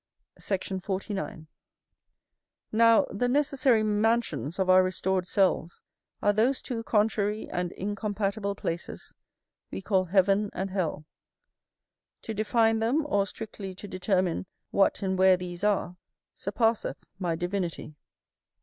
Sect. 0.39 0.71
49. 0.81 1.45
Now, 2.71 3.05
the 3.11 3.29
necessary 3.29 3.83
mansions 3.83 4.57
of 4.57 4.67
our 4.67 4.81
restored 4.81 5.27
selves 5.27 5.83
are 6.23 6.33
those 6.33 6.59
two 6.59 6.81
contrary 6.81 7.47
and 7.47 7.71
incompatible 7.73 8.55
places 8.55 9.13
we 9.69 9.79
call 9.79 10.05
heaven 10.05 10.49
and 10.53 10.71
hell. 10.71 11.05
To 12.23 12.33
define 12.33 12.79
them, 12.79 13.05
or 13.07 13.27
strictly 13.27 13.75
to 13.75 13.87
determine 13.87 14.47
what 14.71 15.03
and 15.03 15.19
where 15.19 15.37
these 15.37 15.63
are, 15.63 15.97
surpasseth 16.33 17.05
my 17.19 17.35
divinity. 17.35 17.93